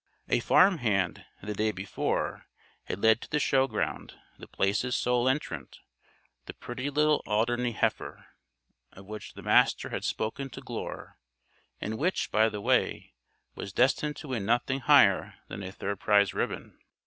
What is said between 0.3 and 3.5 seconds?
farm hand, the day before, had led to the